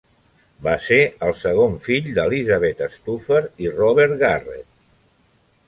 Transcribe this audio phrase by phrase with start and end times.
[0.67, 0.97] Va ser
[1.27, 4.69] el segon fill d'Elizabeth Stouffer i Robert Garrett.